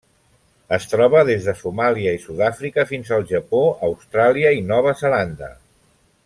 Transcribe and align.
Es 0.77 0.87
troba 0.93 1.19
des 1.27 1.49
de 1.49 1.53
Somàlia 1.59 2.13
i 2.17 2.21
Sud-àfrica 2.23 2.87
fins 2.93 3.13
al 3.19 3.27
Japó, 3.35 3.61
Austràlia 3.89 4.55
i 4.63 4.65
Nova 4.73 4.97
Zelanda. 5.05 5.53